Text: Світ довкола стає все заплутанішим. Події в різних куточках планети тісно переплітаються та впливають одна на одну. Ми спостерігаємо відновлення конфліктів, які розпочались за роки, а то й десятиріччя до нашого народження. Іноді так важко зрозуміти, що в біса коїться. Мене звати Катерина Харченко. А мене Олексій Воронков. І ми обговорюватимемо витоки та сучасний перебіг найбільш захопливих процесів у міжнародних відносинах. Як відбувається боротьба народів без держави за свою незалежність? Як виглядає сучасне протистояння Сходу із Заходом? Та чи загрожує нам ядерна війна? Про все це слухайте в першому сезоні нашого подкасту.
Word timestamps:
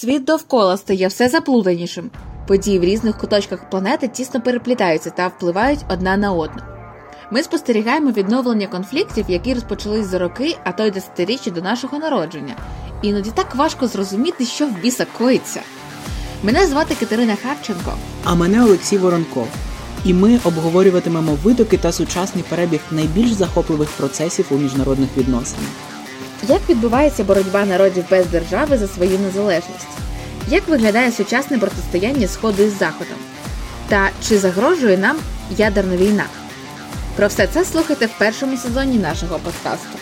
Світ 0.00 0.24
довкола 0.24 0.76
стає 0.76 1.08
все 1.08 1.28
заплутанішим. 1.28 2.10
Події 2.46 2.78
в 2.78 2.84
різних 2.84 3.18
куточках 3.18 3.70
планети 3.70 4.08
тісно 4.08 4.40
переплітаються 4.40 5.10
та 5.10 5.28
впливають 5.28 5.84
одна 5.90 6.16
на 6.16 6.32
одну. 6.32 6.62
Ми 7.30 7.42
спостерігаємо 7.42 8.10
відновлення 8.10 8.66
конфліктів, 8.66 9.24
які 9.28 9.54
розпочались 9.54 10.06
за 10.06 10.18
роки, 10.18 10.56
а 10.64 10.72
то 10.72 10.86
й 10.86 10.90
десятиріччя 10.90 11.50
до 11.50 11.60
нашого 11.60 11.98
народження. 11.98 12.54
Іноді 13.02 13.30
так 13.34 13.54
важко 13.54 13.86
зрозуміти, 13.86 14.44
що 14.44 14.66
в 14.66 14.80
біса 14.80 15.06
коїться. 15.18 15.60
Мене 16.42 16.66
звати 16.66 16.94
Катерина 17.00 17.36
Харченко. 17.36 17.94
А 18.24 18.34
мене 18.34 18.64
Олексій 18.64 18.98
Воронков. 18.98 19.48
І 20.04 20.14
ми 20.14 20.40
обговорюватимемо 20.44 21.38
витоки 21.42 21.78
та 21.78 21.92
сучасний 21.92 22.44
перебіг 22.48 22.80
найбільш 22.90 23.32
захопливих 23.32 23.88
процесів 23.88 24.46
у 24.50 24.54
міжнародних 24.54 25.16
відносинах. 25.16 25.89
Як 26.48 26.60
відбувається 26.68 27.24
боротьба 27.24 27.64
народів 27.64 28.04
без 28.10 28.26
держави 28.26 28.78
за 28.78 28.88
свою 28.88 29.18
незалежність? 29.18 29.86
Як 30.48 30.68
виглядає 30.68 31.12
сучасне 31.12 31.58
протистояння 31.58 32.28
Сходу 32.28 32.62
із 32.62 32.78
Заходом? 32.78 33.16
Та 33.88 34.10
чи 34.28 34.38
загрожує 34.38 34.98
нам 34.98 35.16
ядерна 35.50 35.96
війна? 35.96 36.24
Про 37.16 37.26
все 37.26 37.46
це 37.46 37.64
слухайте 37.64 38.06
в 38.06 38.18
першому 38.18 38.56
сезоні 38.56 38.98
нашого 38.98 39.38
подкасту. 39.38 39.98